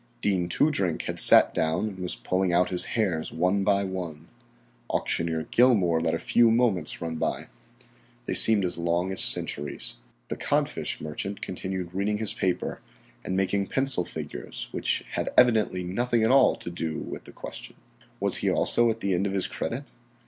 [0.19, 4.29] Dean Toodrink had sat down and was pulling out his hairs one by one.
[4.89, 7.49] Auctioneer Gilmour let a few moments run by.
[8.25, 9.97] They seemed as long as centuries.
[10.29, 12.81] The codfish merchant continued reading his paper
[13.23, 17.31] and making pencil figures which had evidently nothing at all to do wth [with] the
[17.31, 17.75] question.
[18.19, 19.83] Was he also at the end of his credit?